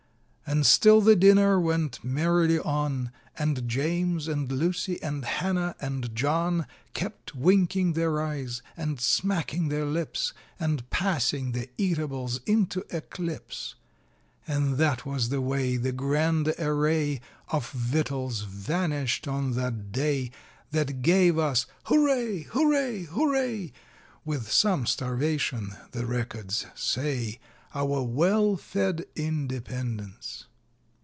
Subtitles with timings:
[0.43, 6.67] And still the dinner went merrily on, And James and Lucy and Hannah and John
[6.93, 13.75] Kept winking their eyes and smacking their lips, And passing the eatables into eclipse.
[14.45, 20.31] And that was the way The grand array Of victuals vanished on that day,
[20.71, 22.43] That gave us Hurray!
[22.51, 23.05] Hurray!
[23.05, 23.71] Hurray!
[24.25, 27.39] (With some starvation, the records say,)
[27.73, 30.45] Our well fed Independence!